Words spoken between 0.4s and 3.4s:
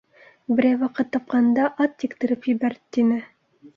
Берәй ваҡыт тапҡанда ат ектереп ебәрт,— тине.